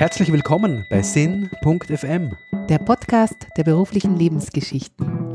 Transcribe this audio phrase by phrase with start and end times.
[0.00, 2.34] Herzlich willkommen bei Sinn.fm,
[2.70, 5.34] der Podcast der beruflichen Lebensgeschichten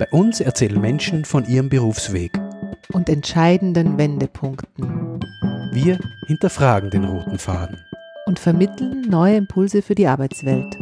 [0.00, 2.32] Bei uns erzählen Menschen von ihrem Berufsweg.
[2.92, 5.20] und entscheidenden Wendepunkten
[5.70, 7.78] Wir hinterfragen den roten Faden.
[8.26, 10.76] und vermitteln neue Impulse für die Arbeitswelt.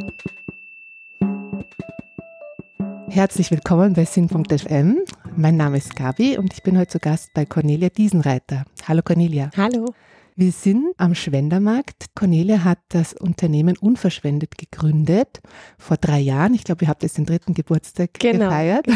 [3.10, 5.00] Herzlich willkommen bei Sinn.fm.
[5.36, 8.64] Mein Name ist Gabi und ich bin heute zu Gast bei Cornelia Diesenreiter.
[8.88, 9.50] Hallo Cornelia.
[9.54, 9.84] Hallo.
[10.40, 12.06] Wir sind am Schwendermarkt.
[12.14, 15.42] Cornelia hat das Unternehmen Unverschwendet gegründet
[15.76, 16.54] vor drei Jahren.
[16.54, 18.46] Ich glaube, ihr habt jetzt den dritten Geburtstag Genau.
[18.46, 18.86] gefeiert.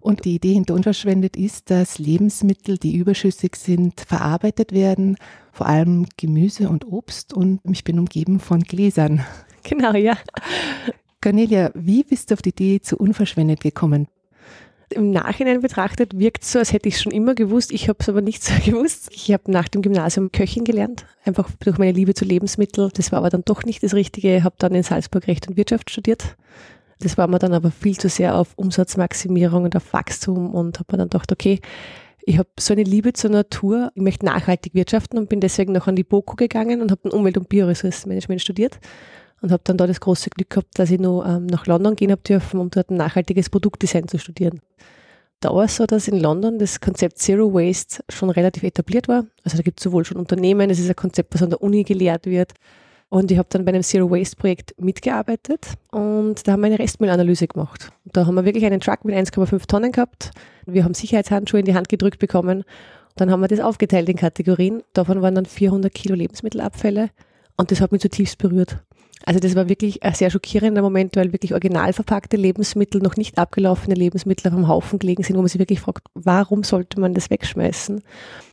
[0.00, 5.18] Und die Idee hinter Unverschwendet ist, dass Lebensmittel, die überschüssig sind, verarbeitet werden,
[5.52, 7.34] vor allem Gemüse und Obst.
[7.34, 9.22] Und ich bin umgeben von Gläsern.
[9.64, 10.16] Genau, ja.
[11.22, 14.08] Cornelia, wie bist du auf die Idee zu Unverschwendet gekommen?
[14.90, 17.72] Im Nachhinein betrachtet wirkt es so, als hätte ich es schon immer gewusst.
[17.72, 19.08] Ich habe es aber nicht so gewusst.
[19.12, 22.90] Ich habe nach dem Gymnasium Köchin gelernt, einfach durch meine Liebe zu Lebensmitteln.
[22.94, 24.36] Das war aber dann doch nicht das Richtige.
[24.36, 26.36] Ich habe dann in Salzburg Recht und Wirtschaft studiert.
[27.00, 30.92] Das war mir dann aber viel zu sehr auf Umsatzmaximierung und auf Wachstum und habe
[30.92, 31.60] mir dann gedacht, okay,
[32.26, 35.88] ich habe so eine Liebe zur Natur, ich möchte nachhaltig wirtschaften und bin deswegen noch
[35.88, 38.78] an die BOKU gegangen und habe dann Umwelt- und Bioressourcenmanagement studiert
[39.44, 42.10] und habe dann da das große Glück gehabt, dass ich noch ähm, nach London gehen
[42.10, 44.62] habe dürfen, um dort ein nachhaltiges Produktdesign zu studieren.
[45.40, 49.26] Da war es so, dass in London das Konzept Zero Waste schon relativ etabliert war.
[49.44, 51.84] Also da gibt es sowohl schon Unternehmen, das ist ein Konzept, was an der Uni
[51.84, 52.54] gelehrt wird.
[53.10, 56.78] Und ich habe dann bei einem Zero Waste Projekt mitgearbeitet und da haben wir eine
[56.78, 57.90] Restmüllanalyse gemacht.
[58.06, 60.30] Da haben wir wirklich einen Truck mit 1,5 Tonnen gehabt.
[60.64, 62.64] Wir haben Sicherheitshandschuhe in die Hand gedrückt bekommen.
[63.16, 64.82] Dann haben wir das aufgeteilt in Kategorien.
[64.94, 67.10] Davon waren dann 400 Kilo Lebensmittelabfälle
[67.58, 68.78] und das hat mich zutiefst berührt.
[69.26, 73.38] Also das war wirklich ein sehr schockierender Moment, weil wirklich original verpackte Lebensmittel, noch nicht
[73.38, 77.14] abgelaufene Lebensmittel auf dem Haufen gelegen sind, wo man sich wirklich fragt, warum sollte man
[77.14, 78.02] das wegschmeißen?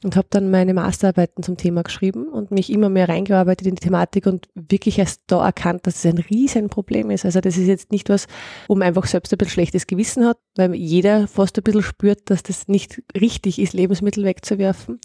[0.03, 3.81] Und habe dann meine Masterarbeiten zum Thema geschrieben und mich immer mehr reingearbeitet in die
[3.81, 7.25] Thematik und wirklich erst da erkannt, dass es ein riesen Problem ist.
[7.25, 8.27] Also das ist jetzt nicht was,
[8.67, 12.29] wo man einfach selbst ein bisschen schlechtes Gewissen hat, weil jeder fast ein bisschen spürt,
[12.29, 14.99] dass das nicht richtig ist, Lebensmittel wegzuwerfen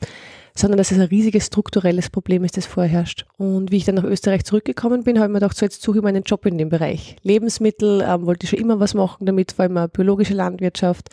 [0.56, 3.26] sondern dass es ein riesiges strukturelles Problem ist, das vorherrscht.
[3.36, 5.98] Und wie ich dann nach Österreich zurückgekommen bin, habe ich mir gedacht, so jetzt suche
[5.98, 7.16] ich mir einen Job in dem Bereich.
[7.22, 11.10] Lebensmittel, ähm, wollte ich schon immer was machen damit, vor allem biologische Landwirtschaft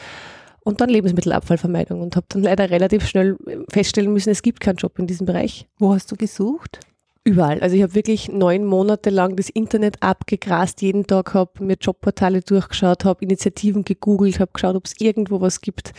[0.64, 3.38] und dann Lebensmittelabfallvermeidung und habe dann leider relativ schnell
[3.70, 5.68] feststellen müssen, es gibt keinen Job in diesem Bereich.
[5.78, 6.80] Wo hast du gesucht?
[7.26, 7.62] Überall.
[7.62, 12.42] Also ich habe wirklich neun Monate lang das Internet abgegrast, jeden Tag habe mir Jobportale
[12.42, 15.94] durchgeschaut, habe Initiativen gegoogelt, habe geschaut, ob es irgendwo was gibt,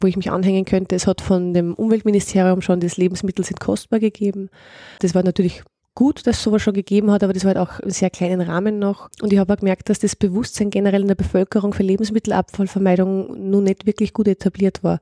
[0.00, 0.96] wo ich mich anhängen könnte.
[0.96, 4.48] Es hat von dem Umweltministerium schon das Lebensmittel sind kostbar gegeben.
[5.00, 5.62] Das war natürlich
[5.94, 8.40] gut, dass es sowas schon gegeben hat, aber das war halt auch im sehr kleinen
[8.40, 9.10] Rahmen noch.
[9.20, 13.64] Und ich habe auch gemerkt, dass das Bewusstsein generell in der Bevölkerung für Lebensmittelabfallvermeidung nun
[13.64, 15.00] nicht wirklich gut etabliert war.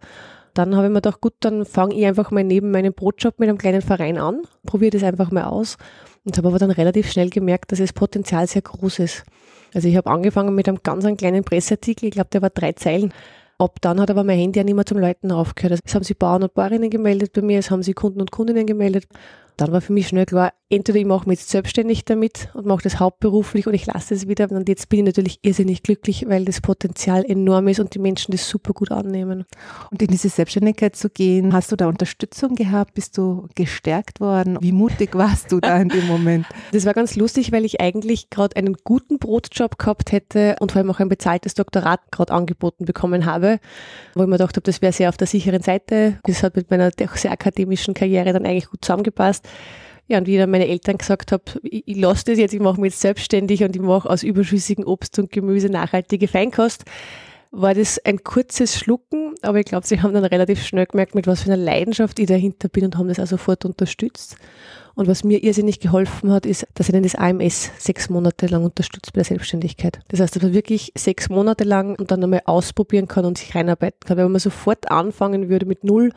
[0.54, 3.48] Dann habe ich mir gedacht, gut, dann fange ich einfach mal neben meinem Brotjob mit
[3.48, 5.76] einem kleinen Verein an, probiere das einfach mal aus
[6.24, 9.24] und habe aber dann relativ schnell gemerkt, dass das Potenzial sehr groß ist.
[9.74, 12.72] Also ich habe angefangen mit einem ganz einen kleinen Presseartikel, ich glaube, der war drei
[12.72, 13.12] Zeilen.
[13.58, 15.72] Ab dann hat aber mein Handy ja nicht mehr zum Leuten aufgehört.
[15.72, 18.30] Also es haben sich Bauern und Bäuerinnen gemeldet bei mir, es haben sich Kunden und
[18.30, 19.06] Kundinnen gemeldet.
[19.56, 22.82] Dann war für mich schnell klar, entweder ich mache mich jetzt selbstständig damit und mache
[22.82, 24.50] das hauptberuflich oder ich lasse es wieder.
[24.50, 28.30] Und jetzt bin ich natürlich irrsinnig glücklich, weil das Potenzial enorm ist und die Menschen
[28.30, 29.44] das super gut annehmen.
[29.90, 32.94] Und in diese Selbstständigkeit zu gehen, hast du da Unterstützung gehabt?
[32.94, 34.58] Bist du gestärkt worden?
[34.60, 36.46] Wie mutig warst du da in dem Moment?
[36.72, 40.80] Das war ganz lustig, weil ich eigentlich gerade einen guten Brotjob gehabt hätte und vor
[40.80, 43.58] allem auch ein bezahltes Doktorat gerade angeboten bekommen habe,
[44.14, 46.18] wo ich mir gedacht habe, das wäre sehr auf der sicheren Seite.
[46.24, 49.48] Das hat mit meiner sehr akademischen Karriere dann eigentlich gut zusammengepasst.
[50.10, 52.80] Ja, und wie dann meine Eltern gesagt habe, ich, ich lasse das jetzt, ich mache
[52.80, 56.82] mich jetzt selbstständig und ich mache aus überschüssigem Obst und Gemüse nachhaltige Feinkost,
[57.52, 61.28] war das ein kurzes Schlucken, aber ich glaube, sie haben dann relativ schnell gemerkt, mit
[61.28, 64.34] was für einer Leidenschaft ich dahinter bin und haben das auch sofort unterstützt.
[64.96, 69.12] Und was mir irrsinnig geholfen hat, ist, dass ihnen das AMS sechs Monate lang unterstützt
[69.12, 70.00] bei der Selbstständigkeit.
[70.08, 73.54] Das heißt, dass man wirklich sechs Monate lang und dann einmal ausprobieren kann und sich
[73.54, 74.16] reinarbeiten kann.
[74.16, 76.10] Weil wenn man sofort anfangen würde mit null,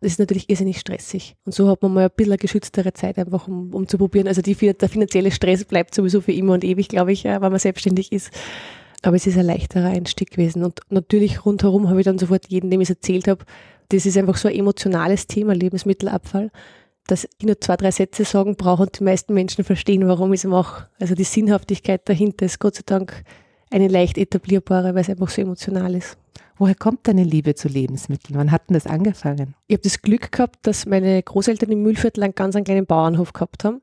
[0.00, 1.36] das ist natürlich irrsinnig stressig.
[1.44, 4.28] Und so hat man mal ein bisschen eine geschütztere Zeit einfach, um, um zu probieren.
[4.28, 7.52] Also die, der finanzielle Stress bleibt sowieso für immer und ewig, glaube ich, äh, wenn
[7.52, 8.30] man selbstständig ist.
[9.02, 10.64] Aber es ist ein leichterer Einstieg gewesen.
[10.64, 13.44] Und natürlich rundherum habe ich dann sofort jeden, dem ich es erzählt habe,
[13.90, 16.50] das ist einfach so ein emotionales Thema, Lebensmittelabfall,
[17.06, 20.40] dass ich nur zwei, drei Sätze sagen brauche und die meisten Menschen verstehen, warum ich
[20.40, 20.88] es mache.
[20.98, 23.24] Also die Sinnhaftigkeit dahinter ist Gott sei Dank
[23.70, 26.16] eine leicht etablierbare, weil es einfach so emotional ist.
[26.60, 28.38] Woher kommt deine Liebe zu Lebensmitteln?
[28.38, 29.54] Wann hat denn das angefangen?
[29.66, 33.32] Ich habe das Glück gehabt, dass meine Großeltern im Mühlviertel einen ganz einen kleinen Bauernhof
[33.32, 33.80] gehabt haben.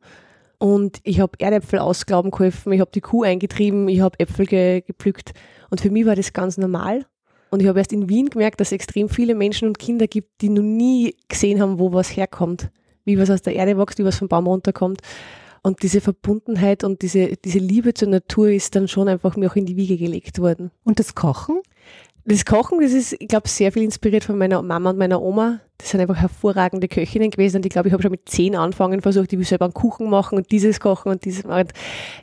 [0.59, 4.81] Und ich habe Erdäpfel ausglauben geholfen, ich habe die Kuh eingetrieben, ich habe Äpfel ge
[4.81, 5.33] gepflückt.
[5.71, 7.07] Und für mich war das ganz normal.
[7.50, 10.41] Und ich habe erst in Wien gemerkt, dass es extrem viele Menschen und Kinder gibt,
[10.41, 12.69] die noch nie gesehen haben, wo was herkommt.
[13.06, 15.01] Wie was aus der Erde wächst, wie was vom Baum runterkommt.
[15.63, 19.56] Und diese Verbundenheit und diese, diese Liebe zur Natur ist dann schon einfach mir auch
[19.56, 20.69] in die Wiege gelegt worden.
[20.83, 21.59] Und das Kochen?
[22.29, 25.62] Das Kochen, das ist, ich glaube, sehr viel inspiriert von meiner Mama und meiner Oma.
[25.77, 27.57] Das sind einfach hervorragende Köchinnen gewesen.
[27.57, 30.09] Und ich glaube, ich habe schon mit zehn angefangen versucht, ich will selber einen Kuchen
[30.09, 31.69] machen und dieses kochen und dieses machen.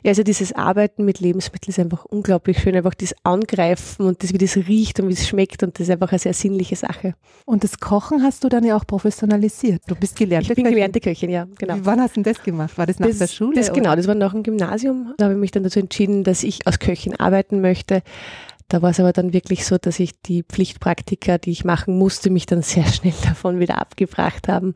[0.03, 2.75] Ja, also dieses Arbeiten mit Lebensmitteln ist einfach unglaublich schön.
[2.75, 5.63] Einfach das Angreifen und das, wie das riecht und wie es schmeckt.
[5.63, 7.15] Und das ist einfach eine sehr sinnliche Sache.
[7.45, 9.81] Und das Kochen hast du dann ja auch professionalisiert.
[9.87, 10.75] Du bist gelernte Ich bin Köchin.
[10.75, 11.77] gelernte Köchin, ja, genau.
[11.81, 12.77] Wann hast du denn das gemacht?
[12.77, 13.55] War das nach das, der Schule?
[13.55, 13.81] Das, oder?
[13.81, 15.15] genau, das war nach dem Gymnasium.
[15.17, 18.03] Da habe ich mich dann dazu entschieden, dass ich als Köchin arbeiten möchte.
[18.67, 22.29] Da war es aber dann wirklich so, dass ich die Pflichtpraktika, die ich machen musste,
[22.29, 24.73] mich dann sehr schnell davon wieder abgebracht haben.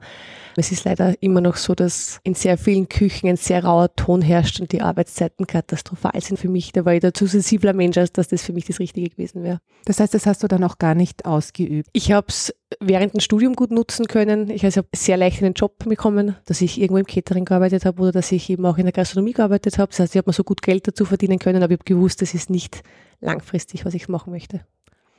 [0.60, 4.22] Es ist leider immer noch so, dass in sehr vielen Küchen ein sehr rauer Ton
[4.22, 6.72] herrscht und die Arbeitszeiten katastrophal sind für mich.
[6.74, 9.44] Da war ich da zu sensibler Mensch, als dass das für mich das Richtige gewesen
[9.44, 9.62] wäre.
[9.86, 11.90] Das heißt, das hast du dann auch gar nicht ausgeübt.
[11.94, 14.50] Ich habe es während dem Studium gut nutzen können.
[14.50, 18.02] Ich also habe sehr leicht einen Job bekommen, dass ich irgendwo im Catering gearbeitet habe
[18.02, 19.90] oder dass ich eben auch in der Gastronomie gearbeitet habe.
[19.90, 22.22] Das heißt, ich habe mir so gut Geld dazu verdienen können, aber ich habe gewusst,
[22.22, 22.84] das ist nicht
[23.22, 24.62] langfristig, was ich machen möchte.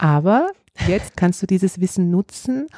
[0.00, 0.48] Aber
[0.88, 2.68] jetzt kannst du dieses Wissen nutzen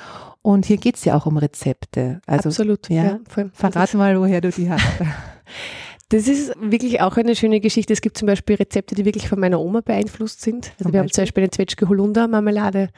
[0.43, 2.21] und hier geht es ja auch um Rezepte.
[2.27, 3.21] Also Absolut, ja.
[3.29, 3.51] voll.
[3.55, 4.85] verrat mal, woher du die hast.
[6.13, 7.95] Das ist wirklich auch eine schöne Geschichte.
[7.95, 10.75] Es gibt zum Beispiel Rezepte, die wirklich von meiner Oma beeinflusst sind.
[10.79, 12.91] Also wir haben zum Beispiel eine Zwetschge Holunder Marmelade.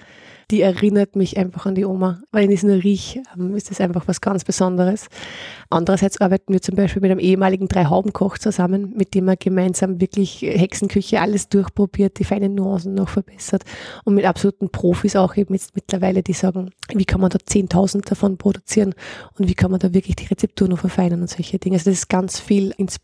[0.51, 2.21] Die erinnert mich einfach an die Oma.
[2.33, 5.07] Wenn ich es nur rieche, ähm, ist das einfach was ganz Besonderes.
[5.71, 10.43] Andererseits arbeiten wir zum Beispiel mit einem ehemaligen Drei-Hauben-Koch zusammen, mit dem er gemeinsam wirklich
[10.43, 13.65] Hexenküche alles durchprobiert, die feinen Nuancen noch verbessert
[14.05, 18.07] und mit absoluten Profis auch eben jetzt mittlerweile, die sagen, wie kann man da 10.000
[18.09, 18.95] davon produzieren
[19.39, 21.77] und wie kann man da wirklich die Rezeptur noch verfeinern und solche Dinge.
[21.77, 23.04] Also das ist ganz viel Inspiration,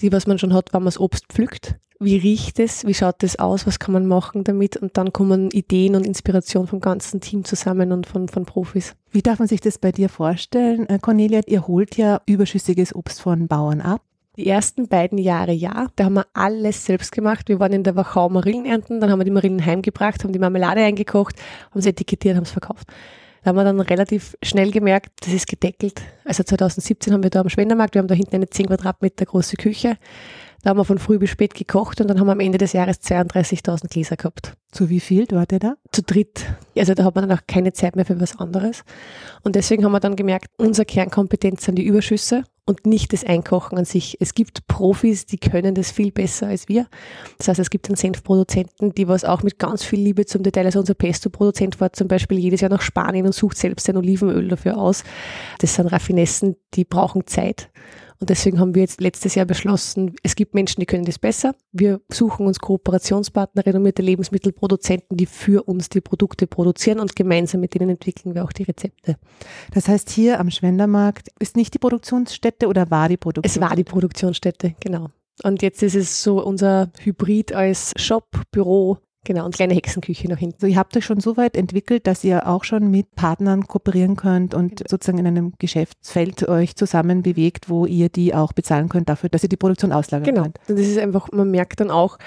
[0.00, 1.76] die was man schon hat, wenn man das Obst pflückt.
[2.00, 2.86] Wie riecht es?
[2.86, 3.66] Wie schaut es aus?
[3.66, 4.76] Was kann man machen damit?
[4.76, 8.94] Und dann kommen Ideen und Inspiration vom ganzen Team zusammen und von, von Profis.
[9.10, 10.88] Wie darf man sich das bei dir vorstellen?
[10.88, 14.02] Äh, Cornelia, ihr holt ja überschüssiges Obst von Bauern ab.
[14.36, 17.48] Die ersten beiden Jahre ja, da haben wir alles selbst gemacht.
[17.48, 20.38] Wir waren in der Wachau Marillen ernten, dann haben wir die Marillen heimgebracht, haben die
[20.38, 21.34] Marmelade eingekocht,
[21.72, 22.86] haben sie etikettiert, haben es verkauft.
[23.42, 26.02] Da haben wir dann relativ schnell gemerkt, das ist gedeckelt.
[26.24, 29.56] Also 2017 haben wir da am Schwendermarkt, wir haben da hinten eine 10 Quadratmeter große
[29.56, 29.96] Küche.
[30.62, 32.72] Da haben wir von früh bis spät gekocht und dann haben wir am Ende des
[32.72, 34.54] Jahres 32.000 Gläser gehabt.
[34.72, 35.76] Zu wie viel wart ihr da?
[35.92, 36.46] Zu dritt.
[36.76, 38.82] Also da hat man dann auch keine Zeit mehr für was anderes.
[39.44, 43.78] Und deswegen haben wir dann gemerkt, unsere Kernkompetenz sind die Überschüsse und nicht das Einkochen
[43.78, 44.18] an sich.
[44.20, 46.86] Es gibt Profis, die können das viel besser als wir.
[47.38, 50.66] Das heißt, es gibt einen Senfproduzenten, die was auch mit ganz viel Liebe zum Detail,
[50.66, 54.48] also unser Pesto-Produzent fährt zum Beispiel jedes Jahr nach Spanien und sucht selbst sein Olivenöl
[54.48, 55.02] dafür aus.
[55.60, 57.70] Das sind Raffinessen, die brauchen Zeit.
[58.20, 61.54] Und deswegen haben wir jetzt letztes Jahr beschlossen, es gibt Menschen, die können das besser.
[61.72, 67.74] Wir suchen uns Kooperationspartner, renommierte Lebensmittelproduzenten, die für uns die Produkte produzieren und gemeinsam mit
[67.74, 69.16] denen entwickeln wir auch die Rezepte.
[69.72, 73.68] Das heißt, hier am Schwendermarkt ist nicht die Produktionsstätte oder war die Es Produktionsstätte?
[73.70, 75.10] war die Produktionsstätte, genau.
[75.44, 80.38] Und jetzt ist es so unser Hybrid als Shop, Büro, genau, und kleine Hexenküche nach
[80.38, 80.56] hinten.
[80.56, 84.16] Also ihr habt euch schon so weit entwickelt, dass ihr auch schon mit Partnern kooperieren
[84.16, 89.08] könnt und sozusagen in einem Geschäftsfeld euch zusammen bewegt, wo ihr die auch bezahlen könnt
[89.08, 90.42] dafür, dass ihr die Produktion auslagern Genau.
[90.42, 90.58] könnt.
[90.68, 92.18] Und das ist einfach, man merkt dann auch,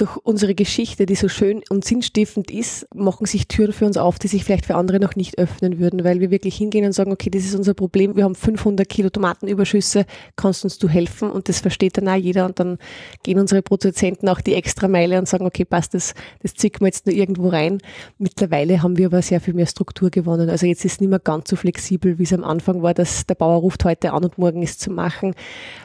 [0.00, 4.18] durch unsere Geschichte, die so schön und sinnstiftend ist, machen sich Türen für uns auf,
[4.18, 7.12] die sich vielleicht für andere noch nicht öffnen würden, weil wir wirklich hingehen und sagen,
[7.12, 11.30] okay, das ist unser Problem, wir haben 500 Kilo Tomatenüberschüsse, kannst uns du helfen?
[11.30, 12.78] Und das versteht dann auch jeder und dann
[13.22, 16.86] gehen unsere Produzenten auch die extra Meile und sagen, okay, passt, das, das zicken wir
[16.86, 17.78] jetzt nur irgendwo rein.
[18.18, 20.48] Mittlerweile haben wir aber sehr viel mehr Struktur gewonnen.
[20.48, 23.26] Also jetzt ist es nicht mehr ganz so flexibel, wie es am Anfang war, dass
[23.26, 25.34] der Bauer ruft heute an und morgen ist zu machen,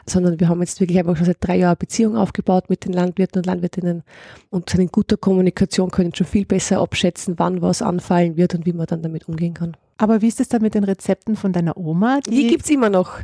[0.06, 3.40] sondern wir haben jetzt wirklich einfach schon seit drei Jahren Beziehung aufgebaut mit den Landwirten
[3.40, 4.05] und Landwirtinnen
[4.50, 8.66] und sind in guter Kommunikation, können schon viel besser abschätzen, wann was anfallen wird und
[8.66, 9.76] wie man dann damit umgehen kann.
[9.98, 12.20] Aber wie ist es dann mit den Rezepten von deiner Oma?
[12.28, 13.20] Die gibt's immer noch.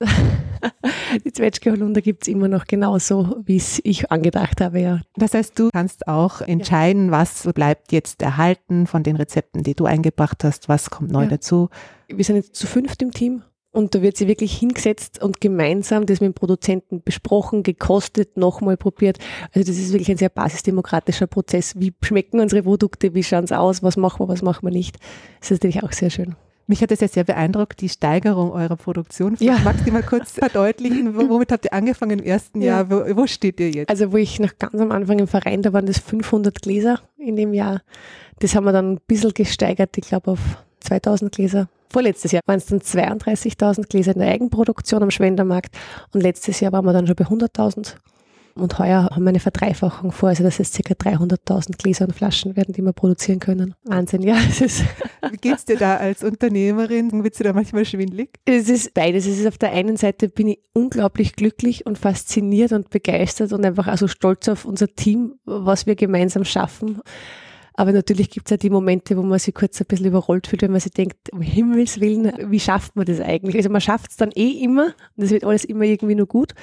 [1.24, 5.00] Die Zwetschge Holunder gibt's immer noch genauso, wie es ich angedacht habe, ja.
[5.16, 9.86] Das heißt, du kannst auch entscheiden, was bleibt jetzt erhalten von den Rezepten, die du
[9.86, 11.30] eingebracht hast, was kommt neu Ja.
[11.30, 11.68] dazu.
[12.08, 16.06] Wir sind jetzt zu fünft im Team und da wird sie wirklich hingesetzt und gemeinsam
[16.06, 19.18] das mit dem Produzenten besprochen, gekostet, nochmal probiert.
[19.54, 21.74] Also das ist wirklich ein sehr basisdemokratischer Prozess.
[21.78, 24.96] Wie schmecken unsere Produkte, wie schauen sie aus, was machen wir, was machen wir nicht.
[25.40, 26.36] Das ist natürlich auch sehr schön.
[26.68, 29.36] Mich hat es ja sehr beeindruckt, die Steigerung eurer Produktion.
[29.40, 29.58] Ja.
[29.64, 32.82] Magst du mal kurz verdeutlichen, wo- womit habt ihr angefangen im ersten Ja.
[32.86, 32.90] Jahr?
[32.90, 33.90] Wo, wo steht ihr jetzt?
[33.90, 37.34] Also wo ich noch ganz am Anfang im Verein, da waren das 500 Gläser in
[37.36, 37.82] dem Jahr.
[38.38, 40.40] Das haben wir dann ein bisschen gesteigert, ich glaube auf
[40.80, 41.68] 2000 Gläser.
[41.92, 45.76] Vorletztes Jahr waren es dann 32.000 Gläser in der Eigenproduktion am Schwendermarkt
[46.14, 47.96] und letztes Jahr waren wir dann schon bei 100.000.
[48.54, 50.94] Und heuer haben wir eine Verdreifachung vor, also das heißt ca.
[50.94, 53.74] 300.000 Gläser und Flaschen werden, die wir produzieren können.
[53.84, 54.36] Wahnsinn, ja.
[54.48, 54.84] Es ist
[55.30, 57.24] Wie geht's dir da als Unternehmerin?
[57.24, 58.40] Wird dir da manchmal schwindlig?
[58.44, 59.26] Es ist beides.
[59.26, 63.64] Es ist auf der einen Seite bin ich unglaublich glücklich und fasziniert und begeistert und
[63.64, 67.00] einfach also stolz auf unser Team, was wir gemeinsam schaffen.
[67.74, 70.62] Aber natürlich gibt es ja die Momente, wo man sich kurz ein bisschen überrollt fühlt,
[70.62, 73.56] wenn man sich denkt, um Himmels Willen, wie schafft man das eigentlich?
[73.56, 76.54] Also man schafft es dann eh immer und es wird alles immer irgendwie nur gut.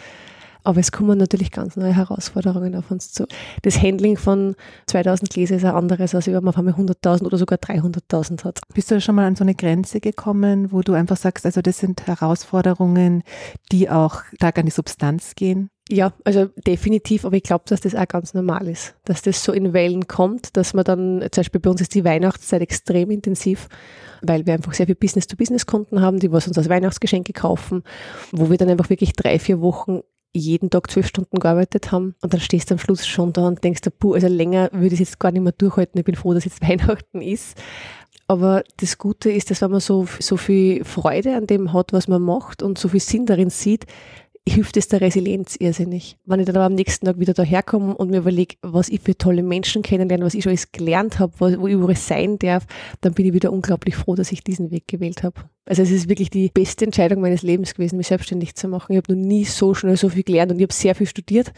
[0.64, 3.26] Aber es kommen natürlich ganz neue Herausforderungen auf uns zu.
[3.62, 4.56] Das Handling von
[4.88, 8.60] 2000 Gläser ist ein anderes, als wenn man auf einmal 100.000 oder sogar 300.000 hat.
[8.74, 11.80] Bist du schon mal an so eine Grenze gekommen, wo du einfach sagst, also das
[11.80, 13.24] sind Herausforderungen,
[13.72, 15.70] die auch stark an die Substanz gehen?
[15.92, 19.52] Ja, also definitiv, aber ich glaube, dass das auch ganz normal ist, dass das so
[19.52, 23.68] in Wellen kommt, dass man dann, zum Beispiel bei uns ist die Weihnachtszeit extrem intensiv,
[24.22, 27.84] weil wir einfach sehr viele Business-to-Business-Kunden haben, die was uns als Weihnachtsgeschenke kaufen,
[28.32, 32.34] wo wir dann einfach wirklich drei, vier Wochen jeden Tag zwölf Stunden gearbeitet haben und
[32.34, 35.10] dann stehst du am Schluss schon da und denkst, puh, also länger würde ich es
[35.10, 35.98] jetzt gar nicht mehr durchhalten.
[35.98, 37.58] Ich bin froh, dass jetzt Weihnachten ist.
[38.28, 42.08] Aber das Gute ist, dass wenn man so, so viel Freude an dem hat, was
[42.08, 43.88] man macht und so viel Sinn darin sieht,
[44.48, 46.18] hilft es der Resilienz irrsinnig.
[46.26, 49.18] Wenn ich dann aber am nächsten Tag wieder daherkomme und mir überlege, was ich für
[49.18, 52.66] tolle Menschen kennenlerne, was ich schon alles gelernt habe, wo ich überall sein darf,
[53.02, 55.42] dann bin ich wieder unglaublich froh, dass ich diesen Weg gewählt habe.
[55.66, 58.94] Also es ist wirklich die beste Entscheidung meines Lebens gewesen, mich selbstständig zu machen.
[58.94, 61.52] Ich habe noch nie so schnell so viel gelernt und ich habe sehr viel studiert.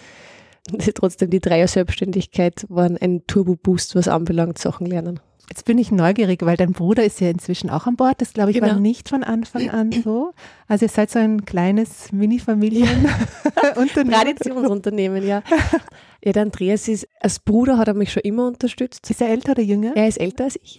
[0.96, 5.20] Trotzdem die Dreier Selbstständigkeit waren ein Turbo-Boost, was anbelangt, Sachen lernen.
[5.52, 8.22] Jetzt bin ich neugierig, weil dein Bruder ist ja inzwischen auch an Bord.
[8.22, 8.72] Das glaube ich genau.
[8.72, 10.32] war nicht von Anfang an so.
[10.70, 14.14] Also ihr seid so ein kleines Mini-Familienunternehmen.
[14.14, 15.44] Traditionsunternehmen, ja.
[16.24, 19.10] Ja, der Andreas ist, als Bruder hat er mich schon immer unterstützt.
[19.10, 19.92] Ist er älter oder jünger?
[19.94, 20.78] Er ist älter als ich.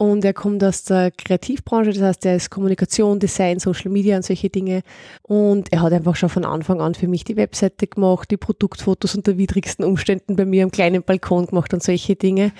[0.00, 4.24] Und er kommt aus der Kreativbranche, das heißt, er ist Kommunikation, Design, Social Media und
[4.24, 4.80] solche Dinge.
[5.20, 9.14] Und er hat einfach schon von Anfang an für mich die Webseite gemacht, die Produktfotos
[9.14, 12.52] unter widrigsten Umständen bei mir am kleinen Balkon gemacht und solche Dinge.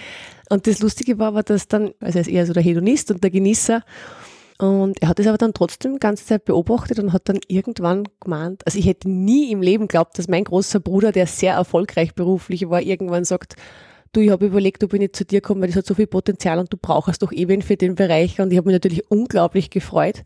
[0.51, 3.25] Und das Lustige war aber, dass dann, also er ist eher so der Hedonist und
[3.25, 3.85] der Genießer.
[4.59, 8.05] Und er hat es aber dann trotzdem die ganze Zeit beobachtet und hat dann irgendwann
[8.21, 12.15] gemeint, also ich hätte nie im Leben geglaubt, dass mein großer Bruder, der sehr erfolgreich
[12.15, 13.57] beruflich war, irgendwann sagt,
[14.13, 16.07] du, ich habe überlegt, ob ich nicht zu dir komme, weil das hat so viel
[16.07, 18.41] Potenzial und du brauchst doch eben für den Bereich.
[18.41, 20.23] Und ich habe mich natürlich unglaublich gefreut,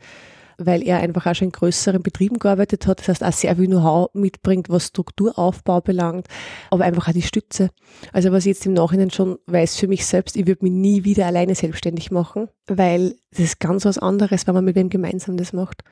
[0.58, 3.00] weil er einfach auch schon in größeren Betrieben gearbeitet hat.
[3.00, 6.26] Das heißt, auch sehr viel Know-how mitbringt, was Strukturaufbau belangt,
[6.70, 7.70] aber einfach auch die Stütze.
[8.12, 11.04] Also was ich jetzt im Nachhinein schon weiß für mich selbst, ich würde mich nie
[11.04, 15.36] wieder alleine selbstständig machen, weil das ist ganz was anderes, wenn man mit wem gemeinsam
[15.36, 15.82] das macht.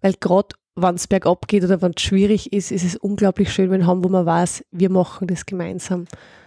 [0.00, 3.70] Weil gerade wenn es bergab geht oder wenn es schwierig ist, ist es unglaublich schön,
[3.70, 6.04] wenn haben, wo man weiß, wir machen das gemeinsam.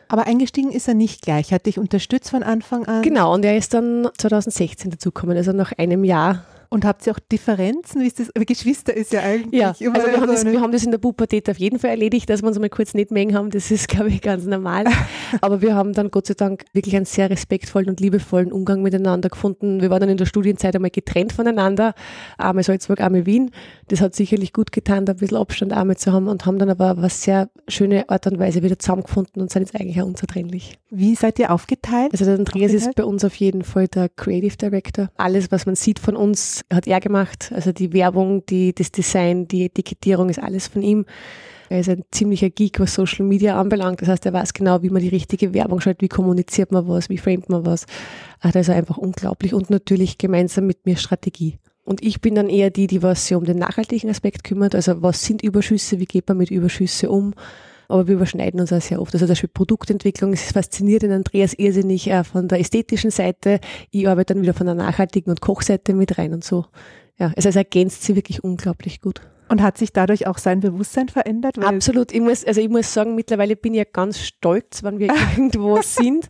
[0.09, 3.03] Aber eingestiegen ist er nicht gleich, hat dich unterstützt von Anfang an?
[3.03, 7.19] Genau, und er ist dann 2016 dazugekommen, also nach einem Jahr und habt ihr auch
[7.19, 8.01] Differenzen?
[8.01, 8.29] Wie ist das?
[8.33, 10.97] Geschwister ist ja eigentlich ja, immer also wir, haben das, wir haben das in der
[10.99, 13.49] Pubertät auf jeden Fall erledigt, dass wir uns mal kurz nicht mengen haben.
[13.49, 14.85] Das ist, glaube ich, ganz normal.
[15.41, 19.29] Aber wir haben dann Gott sei Dank wirklich einen sehr respektvollen und liebevollen Umgang miteinander
[19.29, 19.81] gefunden.
[19.81, 21.93] Wir waren dann in der Studienzeit einmal getrennt voneinander.
[22.38, 23.51] Einmal Salzburg, einmal Wien.
[23.88, 26.69] Das hat sicherlich gut getan, da ein bisschen Abstand einmal zu haben und haben dann
[26.69, 30.77] aber eine sehr schöne Art und Weise wieder zusammengefunden und sind jetzt eigentlich auch unzertrennlich.
[30.91, 32.11] Wie seid ihr aufgeteilt?
[32.11, 32.89] Also der Andreas aufgeteilt?
[32.89, 35.09] ist bei uns auf jeden Fall der Creative Director.
[35.17, 37.51] Alles, was man sieht von uns, hat er gemacht.
[37.53, 41.05] Also die Werbung, die, das Design, die Etikettierung ist alles von ihm.
[41.69, 44.01] Er ist ein ziemlicher Geek, was Social Media anbelangt.
[44.01, 47.09] Das heißt, er weiß genau, wie man die richtige Werbung schaltet, wie kommuniziert man was,
[47.09, 47.85] wie framet man was.
[48.39, 49.53] Ah, das ist einfach unglaublich.
[49.53, 51.59] Und natürlich gemeinsam mit mir Strategie.
[51.83, 54.73] Und ich bin dann eher die, die was sich um den nachhaltigen Aspekt kümmert.
[54.75, 57.33] Also was sind Überschüsse, wie geht man mit Überschüsse um?
[57.89, 59.13] Aber wir überschneiden uns auch sehr oft.
[59.13, 63.60] Also zum Beispiel Produktentwicklung, es fasziniert den Andreas irrsinnig äh, von der ästhetischen Seite.
[63.89, 66.65] Ich arbeite dann wieder von der nachhaltigen und Kochseite mit rein und so.
[67.17, 69.22] Ja, also es ergänzt sie wirklich unglaublich gut.
[69.50, 71.58] Und hat sich dadurch auch sein Bewusstsein verändert?
[71.58, 72.12] Absolut.
[72.12, 75.81] Ich muss, also ich muss sagen, mittlerweile bin ich ja ganz stolz, wenn wir irgendwo
[75.81, 76.29] sind.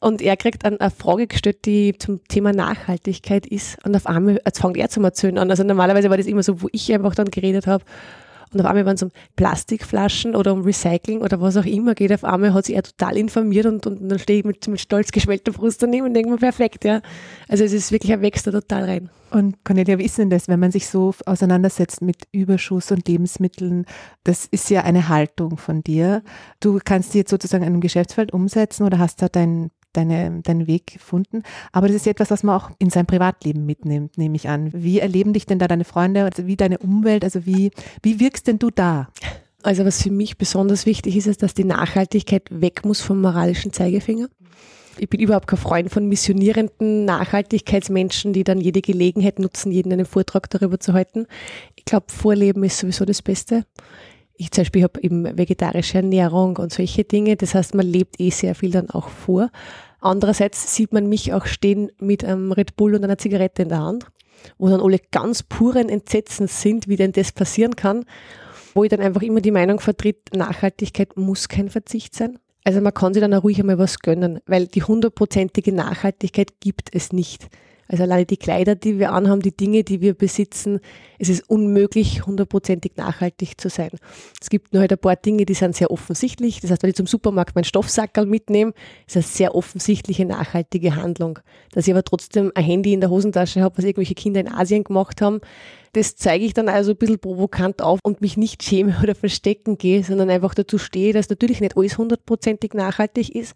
[0.00, 3.78] Und er kriegt eine, eine Frage gestellt, die zum Thema Nachhaltigkeit ist.
[3.86, 5.50] Und auf einmal, jetzt fängt er zum Erzählen an.
[5.50, 7.84] Also normalerweise war das immer so, wo ich einfach dann geredet habe.
[8.52, 12.12] Und auf einmal, wenn es um Plastikflaschen oder um Recycling oder was auch immer geht,
[12.12, 15.10] auf einmal hat sich er total informiert und, und dann stehe ich mit, mit stolz
[15.10, 17.00] geschwellter Brust daneben und denke mir, perfekt, ja.
[17.48, 19.10] Also es ist wirklich, er wächst da total rein.
[19.30, 23.84] Und Cornelia, wie ist denn das, wenn man sich so auseinandersetzt mit Überschuss und Lebensmitteln?
[24.24, 26.22] Das ist ja eine Haltung von dir.
[26.60, 30.66] Du kannst die jetzt sozusagen in einem Geschäftsfeld umsetzen oder hast da dein deine, deinen
[30.66, 31.42] Weg gefunden.
[31.72, 34.70] Aber das ist etwas, was man auch in sein Privatleben mitnimmt, nehme ich an.
[34.72, 37.70] Wie erleben dich denn da deine Freunde, also wie deine Umwelt, also wie,
[38.02, 39.08] wie wirkst denn du da?
[39.62, 43.72] Also was für mich besonders wichtig ist, ist, dass die Nachhaltigkeit weg muss vom moralischen
[43.72, 44.28] Zeigefinger.
[44.98, 50.06] Ich bin überhaupt kein Freund von missionierenden Nachhaltigkeitsmenschen, die dann jede Gelegenheit nutzen, jeden einen
[50.06, 51.26] Vortrag darüber zu halten.
[51.76, 53.64] Ich glaube, Vorleben ist sowieso das Beste
[54.36, 57.36] Ich zum Beispiel habe eben vegetarische Ernährung und solche Dinge.
[57.36, 59.50] Das heißt, man lebt eh sehr viel dann auch vor.
[60.00, 63.80] Andererseits sieht man mich auch stehen mit einem Red Bull und einer Zigarette in der
[63.80, 64.06] Hand,
[64.58, 68.04] wo dann alle ganz puren Entsetzens sind, wie denn das passieren kann,
[68.74, 72.38] wo ich dann einfach immer die Meinung vertritt, Nachhaltigkeit muss kein Verzicht sein.
[72.64, 76.94] Also man kann sich dann auch ruhig einmal was gönnen, weil die hundertprozentige Nachhaltigkeit gibt
[76.94, 77.48] es nicht.
[77.88, 80.80] Also alleine die Kleider, die wir anhaben, die Dinge, die wir besitzen,
[81.18, 83.90] es ist unmöglich, hundertprozentig nachhaltig zu sein.
[84.40, 86.60] Es gibt nur halt ein paar Dinge, die sind sehr offensichtlich.
[86.60, 88.74] Das heißt, wenn ich zum Supermarkt meinen Stoffsackerl mitnehme,
[89.06, 91.38] ist eine sehr offensichtliche nachhaltige Handlung.
[91.72, 94.84] Dass ich aber trotzdem ein Handy in der Hosentasche habe, was irgendwelche Kinder in Asien
[94.84, 95.40] gemacht haben,
[95.94, 99.78] das zeige ich dann also ein bisschen provokant auf und mich nicht schäme oder verstecken
[99.78, 103.54] gehe, sondern einfach dazu stehe, dass natürlich nicht alles hundertprozentig nachhaltig ist,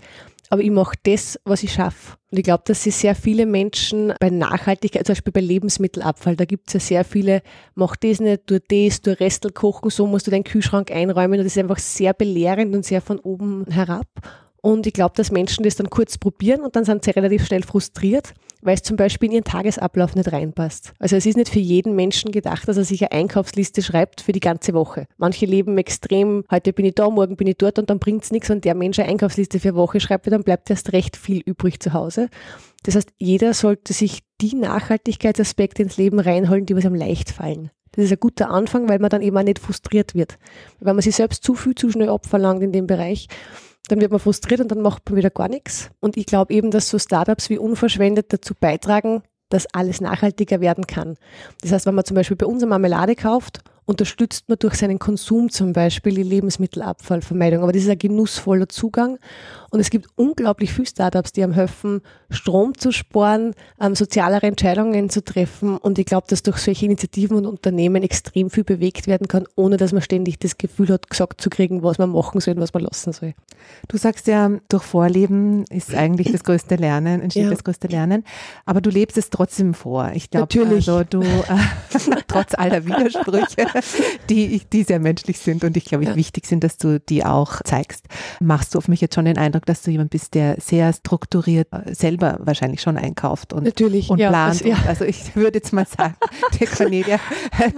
[0.53, 2.19] aber ich mache das, was ich schaffe.
[2.31, 6.45] Und ich glaube, dass sich sehr viele Menschen bei Nachhaltigkeit, zum Beispiel bei Lebensmittelabfall, da
[6.45, 7.41] gibt es ja sehr viele,
[7.75, 11.41] mach das nicht, tu das, tu Restel kochen, so musst du deinen Kühlschrank einräumen.
[11.41, 14.07] Und das ist einfach sehr belehrend und sehr von oben herab.
[14.61, 17.63] Und ich glaube, dass Menschen das dann kurz probieren und dann sind sie relativ schnell
[17.63, 20.95] frustriert, weil es zum Beispiel in ihren Tagesablauf nicht reinpasst.
[20.99, 24.33] Also es ist nicht für jeden Menschen gedacht, dass er sich eine Einkaufsliste schreibt für
[24.33, 25.07] die ganze Woche.
[25.19, 28.31] Manche leben extrem, heute bin ich da, morgen bin ich dort und dann bringt es
[28.31, 31.43] nichts, wenn der Mensch eine Einkaufsliste für eine Woche schreibt, dann bleibt erst recht viel
[31.45, 32.29] übrig zu Hause.
[32.85, 37.71] Das heißt, jeder sollte sich die Nachhaltigkeitsaspekte ins Leben reinholen, die was am leicht fallen.
[37.93, 40.39] Das ist ein guter Anfang, weil man dann eben auch nicht frustriert wird.
[40.81, 43.29] Weil man sich selbst zu viel, zu schnell abverlangt in dem Bereich
[43.89, 45.91] dann wird man frustriert und dann macht man wieder gar nichts.
[46.01, 50.87] Und ich glaube eben, dass so Startups wie Unverschwendet dazu beitragen, dass alles nachhaltiger werden
[50.87, 51.17] kann.
[51.61, 54.99] Das heißt, wenn man zum Beispiel bei uns eine Marmelade kauft unterstützt man durch seinen
[54.99, 57.63] Konsum zum Beispiel die Lebensmittelabfallvermeidung.
[57.63, 59.19] Aber das ist ein genussvoller Zugang.
[59.71, 65.09] Und es gibt unglaublich viele Startups, die am helfen, Strom zu sparen, ähm, sozialere Entscheidungen
[65.09, 65.79] zu treffen.
[65.79, 69.79] Und ich glaube, dass durch solche Initiativen und Unternehmen extrem viel bewegt werden kann, ohne
[69.79, 72.75] dass man ständig das Gefühl hat, gesagt zu kriegen, was man machen soll und was
[72.75, 73.35] man lassen soll.
[73.89, 77.51] Du sagst ja, durch Vorleben ist eigentlich das größte Lernen, entsteht ja.
[77.51, 78.25] das größte Lernen.
[78.67, 80.11] Aber du lebst es trotzdem vor.
[80.15, 83.67] Ich glaube, also du, äh, trotz aller Widersprüche,
[84.31, 86.17] die, die sehr menschlich sind und ich glaube, ja.
[86.17, 88.07] wichtig sind, dass du die auch zeigst.
[88.41, 91.69] Machst du auf mich jetzt schon den Eindruck, dass du jemand bist, der sehr strukturiert
[91.73, 94.63] äh, selber wahrscheinlich schon einkauft und, Natürlich, und ja, plant.
[94.63, 94.77] Also, ja.
[94.87, 96.15] also ich würde jetzt mal sagen,
[96.61, 97.19] die Cornelia,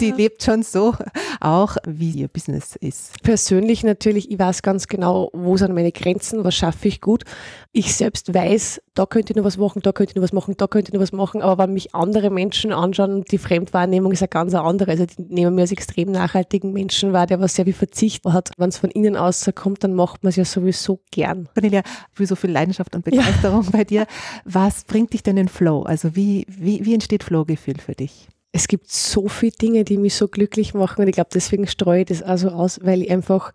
[0.01, 0.95] die lebt schon so
[1.41, 3.23] auch, wie ihr Business ist.
[3.23, 7.25] Persönlich natürlich, ich weiß ganz genau, wo sind meine Grenzen, was schaffe ich gut.
[7.73, 10.55] Ich selbst weiß, da könnte ich noch was machen, da könnte ich noch was machen,
[10.57, 14.23] da könnte ich noch was machen, aber wenn mich andere Menschen anschauen, die Fremdwahrnehmung ist
[14.23, 14.93] eine ganz andere.
[14.93, 18.51] Also die nehmen mir als extrem nachhaltigen Menschen wahr, der was sehr viel Verzicht hat.
[18.57, 21.49] Wenn es von innen aus kommt, dann macht man es ja sowieso gern.
[21.55, 23.71] Cornelia, für so viel Leidenschaft und Begeisterung ja.
[23.71, 24.07] bei dir.
[24.45, 25.83] Was bringt dich denn in Flow?
[25.83, 28.29] Also wie, wie, wie entsteht Flow-Gefühl für dich?
[28.53, 32.01] Es gibt so viele Dinge, die mich so glücklich machen und ich glaube, deswegen streue
[32.01, 33.53] ich das also aus, weil ich einfach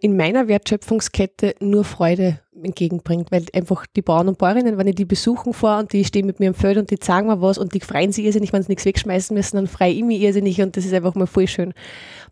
[0.00, 5.04] in meiner Wertschöpfungskette nur Freude entgegenbringt, weil einfach die Bauern und Bäuerinnen, wenn ich die
[5.04, 7.74] besuchen vor und die stehen mit mir im Feld und die sagen mir was und
[7.74, 10.76] die freuen sich irrsinnig, wenn sie nichts wegschmeißen müssen, dann freue ich mich irrsinnig und
[10.76, 11.74] das ist einfach mal voll schön.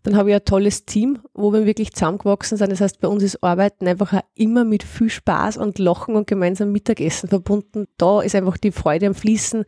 [0.03, 2.71] Dann habe ich ein tolles Team, wo wir wirklich zusammengewachsen sind.
[2.71, 6.27] Das heißt, bei uns ist Arbeiten einfach auch immer mit viel Spaß und Lachen und
[6.27, 7.87] gemeinsam Mittagessen verbunden.
[7.97, 9.65] Da ist einfach die Freude am Fließen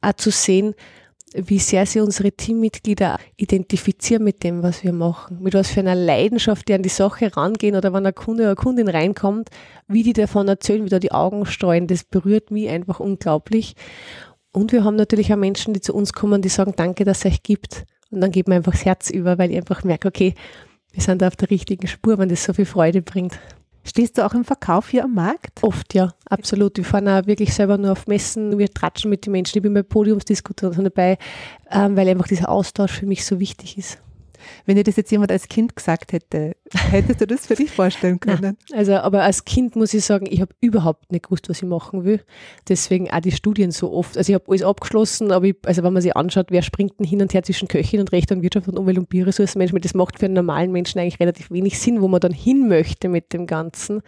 [0.00, 0.74] auch zu sehen
[1.34, 5.94] wie sehr sie unsere Teammitglieder identifizieren mit dem, was wir machen, mit was für einer
[5.94, 9.50] Leidenschaft die an die Sache rangehen oder wenn ein Kunde oder eine Kundin reinkommt,
[9.88, 13.74] wie die davon erzählen, wie da die Augen streuen, das berührt mich einfach unglaublich.
[14.52, 17.26] Und wir haben natürlich auch Menschen, die zu uns kommen, die sagen, danke, dass es
[17.26, 17.84] euch gibt.
[18.10, 20.34] Und dann geht mir einfach das Herz über, weil ich einfach merke, okay,
[20.92, 23.38] wir sind da auf der richtigen Spur, wenn das so viel Freude bringt.
[23.86, 25.62] Stehst du auch im Verkauf hier am Markt?
[25.62, 26.76] Oft, ja, absolut.
[26.76, 28.58] Wir fahren auch wirklich selber nur auf Messen.
[28.58, 29.58] Wir tratschen mit den Menschen.
[29.58, 31.18] Ich bin bei Podiumsdiskussionen dabei,
[31.70, 33.98] ähm, weil einfach dieser Austausch für mich so wichtig ist.
[34.64, 36.56] Wenn dir das jetzt jemand als Kind gesagt hätte,
[36.90, 38.40] hättest du das für dich vorstellen können?
[38.40, 38.56] Nein.
[38.72, 42.04] Also, aber als Kind muss ich sagen, ich habe überhaupt nicht gewusst, was ich machen
[42.04, 42.22] will.
[42.68, 44.16] Deswegen auch die Studien so oft.
[44.16, 47.06] Also ich habe alles abgeschlossen, aber ich, also wenn man sich anschaut, wer springt denn
[47.06, 50.18] hin und her zwischen Köchin und Recht und Wirtschaft und Umwelt- und Bioressourcenmanagement, das macht
[50.18, 53.46] für einen normalen Menschen eigentlich relativ wenig Sinn, wo man dann hin möchte mit dem
[53.46, 54.02] Ganzen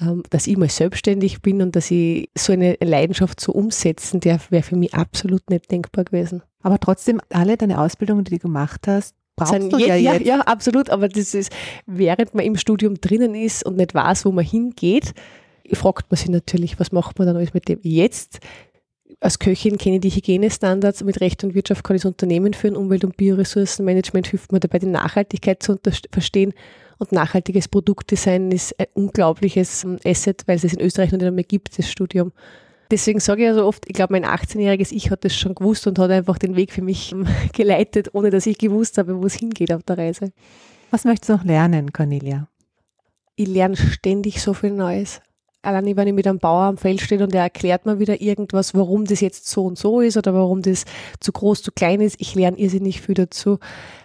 [0.00, 4.50] ähm, dass ich mal selbstständig bin und dass ich so eine Leidenschaft so umsetzen darf,
[4.50, 6.42] wäre für mich absolut nicht denkbar gewesen.
[6.62, 10.26] Aber trotzdem, alle deine Ausbildungen, die du gemacht hast, brauchst du ja, ja, jetzt.
[10.26, 10.90] ja, absolut.
[10.90, 11.52] Aber das ist,
[11.86, 15.14] während man im Studium drinnen ist und nicht weiß, wo man hingeht,
[15.72, 18.40] fragt man sich natürlich, was macht man dann alles mit dem jetzt?
[19.20, 21.02] Als Köchin kenne ich die Hygienestandards.
[21.02, 22.76] Mit Recht und Wirtschaft kann ich das Unternehmen führen.
[22.76, 25.78] Umwelt- und Bioressourcenmanagement hilft mir dabei, die Nachhaltigkeit zu
[26.12, 26.52] verstehen.
[26.98, 31.32] Und nachhaltiges Produktdesign ist ein unglaubliches ähm, Asset, weil es es in Österreich noch nicht
[31.32, 32.32] mehr gibt, das Studium.
[32.90, 35.98] Deswegen sage ich also oft, ich glaube, mein 18-jähriges Ich hat das schon gewusst und
[35.98, 37.14] hat einfach den Weg für mich
[37.52, 40.32] geleitet, ohne dass ich gewusst habe, wo es hingeht auf der Reise.
[40.90, 42.48] Was möchtest du noch lernen, Cornelia?
[43.36, 45.20] Ich lerne ständig so viel Neues
[45.62, 48.74] allein wenn ich mit einem Bauer am Feld stehe und er erklärt mir wieder irgendwas,
[48.74, 50.84] warum das jetzt so und so ist oder warum das
[51.20, 53.58] zu groß, zu klein ist, ich lerne irrsinnig viel dazu.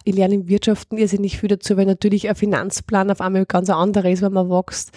[0.04, 4.10] Ich lerne im Wirtschaften irrsinnig viel dazu, weil natürlich ein Finanzplan auf einmal ganz anderer
[4.10, 4.92] ist, wenn man wächst.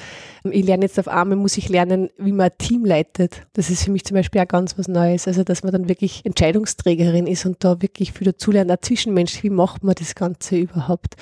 [0.51, 3.43] Ich lerne jetzt auf einmal, muss ich lernen, wie man ein Team leitet.
[3.53, 5.29] Das ist für mich zum Beispiel auch ganz was Neues.
[5.29, 8.73] Also, dass man dann wirklich Entscheidungsträgerin ist und da wirklich viel dazu lernt.
[8.73, 11.17] Auch zwischenmenschlich, wie macht man das Ganze überhaupt?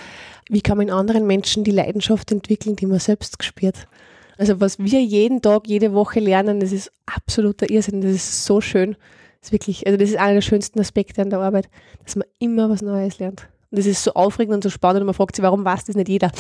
[0.49, 3.87] Wie kann man in anderen Menschen die Leidenschaft entwickeln, die man selbst gespürt?
[4.37, 8.01] Also was wir jeden Tag, jede Woche lernen, das ist absoluter Irrsinn.
[8.01, 8.97] Das ist so schön.
[9.41, 11.69] Das ist wirklich, also das ist einer der schönsten Aspekte an der Arbeit,
[12.05, 13.49] dass man immer was Neues lernt.
[13.71, 15.97] Und das ist so aufregend und so spannend und man fragt sich, warum weiß das
[15.97, 16.31] nicht jeder?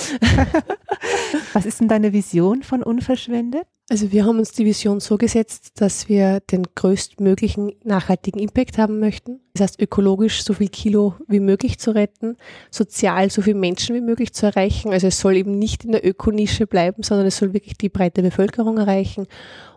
[1.53, 3.67] was ist denn deine Vision von Unverschwendet?
[3.91, 8.99] Also wir haben uns die Vision so gesetzt, dass wir den größtmöglichen nachhaltigen Impact haben
[8.99, 9.41] möchten.
[9.53, 12.39] Das heißt, ökologisch so viel Kilo wie möglich zu retten,
[12.71, 14.91] sozial so viele Menschen wie möglich zu erreichen.
[14.91, 18.23] Also es soll eben nicht in der Ökonische bleiben, sondern es soll wirklich die breite
[18.23, 19.27] Bevölkerung erreichen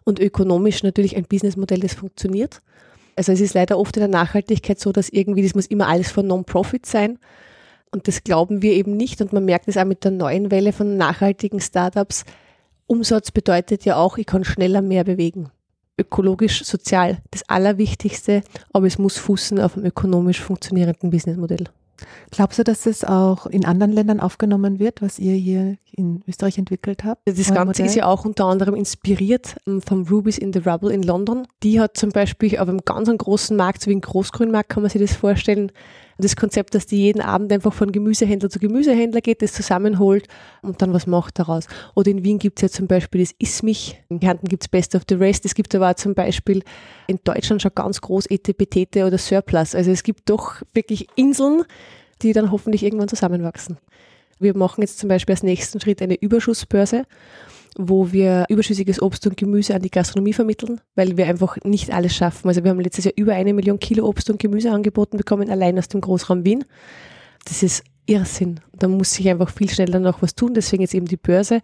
[0.06, 2.62] und ökonomisch natürlich ein Businessmodell, das funktioniert.
[3.18, 6.12] Also es ist leider oft in der Nachhaltigkeit so, dass irgendwie, das muss immer alles
[6.12, 7.20] von Non-Profit sein.
[7.92, 9.22] Und das glauben wir eben nicht.
[9.22, 12.24] Und man merkt es auch mit der neuen Welle von nachhaltigen Startups,
[12.88, 15.52] Umsatz bedeutet ja auch, ich kann schneller mehr bewegen.
[16.00, 21.66] Ökologisch, sozial, das Allerwichtigste, aber es muss fußen auf einem ökonomisch funktionierenden Businessmodell.
[22.32, 26.58] Glaubst du, dass es auch in anderen Ländern aufgenommen wird, was ihr hier in Österreich
[26.58, 27.22] entwickelt habt?
[27.26, 31.04] Das Ganze ist ja auch unter anderem inspiriert ähm, vom Rubies in the Rubble in
[31.04, 31.48] London.
[31.64, 34.90] Die hat zum Beispiel auf einem ganz großen Markt, so wie ein Großgrünmarkt, kann man
[34.92, 35.72] sich das vorstellen,
[36.18, 40.28] das Konzept, dass die jeden Abend einfach von Gemüsehändler zu Gemüsehändler geht, das zusammenholt
[40.62, 41.68] und dann was macht daraus.
[41.96, 44.96] Oder in Wien gibt es ja zum Beispiel das Ismich, in Kärnten gibt es Best
[44.96, 46.64] of the Rest, es gibt aber auch zum Beispiel
[47.08, 49.76] in Deutschland schon ganz groß Etepetete oder Surplus.
[49.76, 51.64] Also es gibt doch wirklich Inseln,
[52.22, 53.78] die dann hoffentlich irgendwann zusammenwachsen.
[54.40, 57.06] Wir machen jetzt zum Beispiel als nächsten Schritt eine Überschussbörse
[57.78, 62.16] wo wir überschüssiges Obst und Gemüse an die Gastronomie vermitteln, weil wir einfach nicht alles
[62.16, 62.48] schaffen.
[62.48, 65.78] Also wir haben letztes Jahr über eine Million Kilo Obst und Gemüse angeboten bekommen, allein
[65.78, 66.66] aus dem Großraum Wien.
[67.46, 68.60] Das ist Irrsinn.
[68.74, 71.62] Da muss sich einfach viel schneller noch was tun, deswegen jetzt eben die Börse.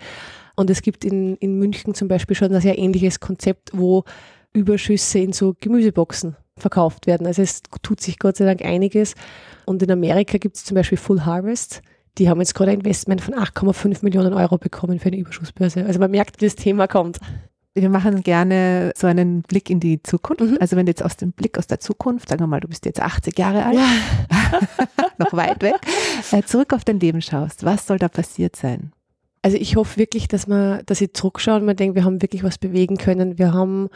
[0.56, 4.04] Und es gibt in, in München zum Beispiel schon ein sehr ähnliches Konzept, wo
[4.54, 7.26] Überschüsse in so Gemüseboxen verkauft werden.
[7.26, 9.16] Also es tut sich Gott sei Dank einiges.
[9.66, 11.82] Und in Amerika gibt es zum Beispiel Full Harvest
[12.18, 15.86] die haben jetzt gerade ein Investment von 8,5 Millionen Euro bekommen für eine Überschussbörse.
[15.86, 17.20] Also man merkt, wie das Thema kommt.
[17.76, 20.44] Wir machen gerne so einen Blick in die Zukunft.
[20.44, 20.58] Mhm.
[20.60, 22.86] Also wenn du jetzt aus dem Blick aus der Zukunft, sagen wir mal, du bist
[22.86, 23.88] jetzt 80 Jahre alt, ja.
[25.18, 25.76] noch weit weg,
[26.32, 28.92] äh, zurück auf dein Leben schaust, was soll da passiert sein?
[29.42, 32.44] Also ich hoffe wirklich, dass man, dass ich zurückschaue und man denkt, wir haben wirklich
[32.44, 33.40] was bewegen können.
[33.40, 33.90] Wir haben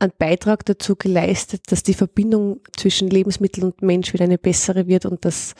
[0.00, 5.06] einen Beitrag dazu geleistet, dass die Verbindung zwischen Lebensmittel und Mensch wieder eine bessere wird
[5.06, 5.54] und dass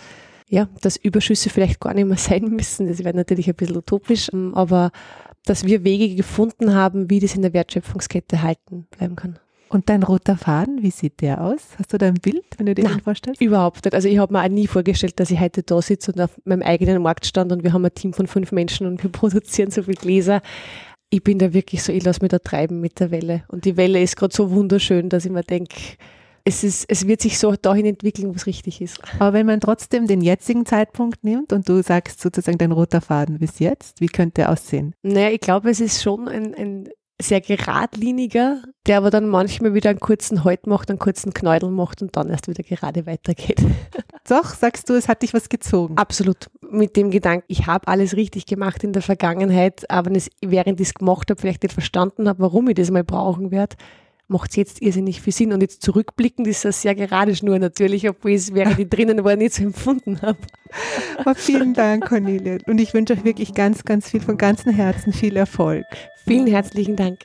[0.50, 2.88] ja, dass Überschüsse vielleicht gar nicht mehr sein müssen.
[2.88, 4.90] Das wäre natürlich ein bisschen utopisch, aber
[5.46, 9.38] dass wir Wege gefunden haben, wie das in der Wertschöpfungskette halten bleiben kann.
[9.70, 11.60] Und dein roter Faden, wie sieht der aus?
[11.78, 13.40] Hast du da ein Bild, wenn du dir Nein, den vorstellst?
[13.40, 13.94] Überhaupt nicht.
[13.94, 16.62] Also ich habe mir auch nie vorgestellt, dass ich heute da sitze und auf meinem
[16.62, 19.84] eigenen Markt stand und wir haben ein Team von fünf Menschen und wir produzieren so
[19.84, 20.42] viel Gläser.
[21.08, 23.44] Ich bin da wirklich so, ich lasse mich da treiben mit der Welle.
[23.46, 25.76] Und die Welle ist gerade so wunderschön, dass ich mir denke,
[26.44, 29.00] es, ist, es wird sich so dahin entwickeln, wo es richtig ist.
[29.18, 33.38] Aber wenn man trotzdem den jetzigen Zeitpunkt nimmt und du sagst sozusagen dein roter Faden
[33.38, 34.94] bis jetzt, wie könnte er aussehen?
[35.03, 36.88] Naja, ich glaube, es ist schon ein, ein
[37.20, 42.03] sehr geradliniger, der aber dann manchmal wieder einen kurzen Halt macht, einen kurzen Knäudel macht
[42.03, 43.61] und dann erst wieder gerade weitergeht.
[44.29, 45.96] Doch, sagst du, es hat dich was gezogen.
[45.96, 46.50] Absolut.
[46.70, 50.94] Mit dem Gedanken, ich habe alles richtig gemacht in der Vergangenheit, aber während ich es
[50.94, 53.76] gemacht habe, vielleicht nicht verstanden habe, warum ich das mal brauchen werde,
[54.30, 55.52] macht es jetzt irrsinnig viel Sinn.
[55.52, 59.24] Und jetzt zurückblickend ist das sehr gerade Schnur natürlich, obwohl ich es während ich drinnen
[59.24, 60.38] war nicht so empfunden habe.
[61.18, 62.58] Aber vielen Dank, Cornelia.
[62.66, 65.84] Und ich wünsche euch wirklich ganz, ganz viel von ganzem Herzen viel Erfolg.
[66.24, 67.20] Vielen herzlichen Dank.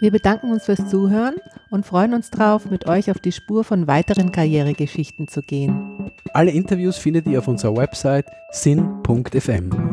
[0.00, 1.36] Wir bedanken uns fürs Zuhören
[1.70, 6.10] und freuen uns darauf, mit euch auf die Spur von weiteren Karrieregeschichten zu gehen.
[6.34, 9.91] Alle Interviews findet ihr auf unserer Website sin.fm.